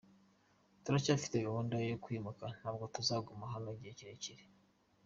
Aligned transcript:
Turacyafite 0.83 1.45
gahunda 1.47 1.75
yo 1.89 1.97
kwimuka, 2.03 2.45
ntabwo 2.57 2.83
tuzaguma 2.95 3.45
hano 3.53 3.67
igihe 3.75 3.93
kirekire. 3.99 4.43